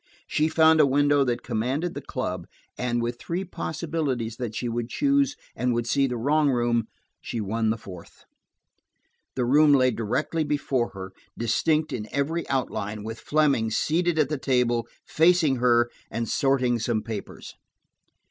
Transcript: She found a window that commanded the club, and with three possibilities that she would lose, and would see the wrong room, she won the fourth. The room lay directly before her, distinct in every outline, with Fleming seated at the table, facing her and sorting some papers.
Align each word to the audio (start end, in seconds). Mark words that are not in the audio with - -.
She 0.25 0.47
found 0.47 0.79
a 0.81 0.87
window 0.87 1.23
that 1.25 1.43
commanded 1.43 1.93
the 1.93 2.01
club, 2.01 2.47
and 2.75 3.03
with 3.03 3.19
three 3.19 3.43
possibilities 3.45 4.37
that 4.37 4.55
she 4.55 4.67
would 4.67 4.89
lose, 4.99 5.35
and 5.55 5.75
would 5.75 5.85
see 5.85 6.07
the 6.07 6.17
wrong 6.17 6.49
room, 6.49 6.87
she 7.21 7.39
won 7.39 7.69
the 7.69 7.77
fourth. 7.77 8.25
The 9.35 9.45
room 9.45 9.73
lay 9.73 9.91
directly 9.91 10.43
before 10.43 10.89
her, 10.95 11.13
distinct 11.37 11.93
in 11.93 12.07
every 12.11 12.49
outline, 12.49 13.03
with 13.03 13.19
Fleming 13.19 13.69
seated 13.69 14.17
at 14.17 14.29
the 14.29 14.39
table, 14.39 14.87
facing 15.05 15.57
her 15.57 15.91
and 16.09 16.27
sorting 16.27 16.79
some 16.79 17.03
papers. 17.03 17.53